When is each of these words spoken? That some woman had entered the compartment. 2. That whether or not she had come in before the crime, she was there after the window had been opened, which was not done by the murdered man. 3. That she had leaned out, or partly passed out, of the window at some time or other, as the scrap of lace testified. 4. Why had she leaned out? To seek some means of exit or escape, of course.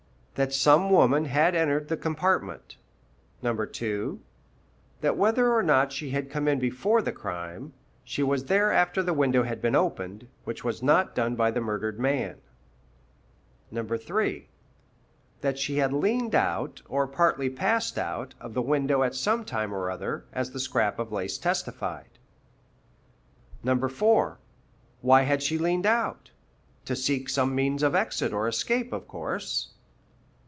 That 0.35 0.53
some 0.53 0.89
woman 0.89 1.25
had 1.25 1.53
entered 1.55 1.87
the 1.89 1.97
compartment. 1.97 2.77
2. 3.43 4.19
That 5.01 5.15
whether 5.17 5.51
or 5.53 5.61
not 5.61 5.91
she 5.91 6.11
had 6.11 6.31
come 6.31 6.47
in 6.47 6.57
before 6.57 7.01
the 7.03 7.11
crime, 7.11 7.73
she 8.03 8.23
was 8.23 8.45
there 8.45 8.71
after 8.71 9.03
the 9.03 9.13
window 9.13 9.43
had 9.43 9.61
been 9.61 9.75
opened, 9.75 10.27
which 10.45 10.63
was 10.63 10.81
not 10.81 11.13
done 11.13 11.35
by 11.35 11.51
the 11.51 11.59
murdered 11.61 11.99
man. 11.99 12.37
3. 13.71 14.47
That 15.41 15.59
she 15.59 15.77
had 15.77 15.91
leaned 15.93 16.33
out, 16.33 16.81
or 16.89 17.05
partly 17.07 17.49
passed 17.51 17.99
out, 17.99 18.33
of 18.39 18.53
the 18.55 18.63
window 18.63 19.03
at 19.03 19.13
some 19.13 19.43
time 19.45 19.71
or 19.73 19.91
other, 19.91 20.25
as 20.33 20.51
the 20.51 20.59
scrap 20.61 20.97
of 20.97 21.11
lace 21.11 21.37
testified. 21.37 22.17
4. 23.89 24.39
Why 25.01 25.21
had 25.23 25.43
she 25.43 25.57
leaned 25.59 25.85
out? 25.85 26.31
To 26.85 26.95
seek 26.95 27.27
some 27.29 27.53
means 27.53 27.83
of 27.83 27.93
exit 27.93 28.31
or 28.33 28.47
escape, 28.47 28.91
of 28.93 29.07
course. 29.09 29.73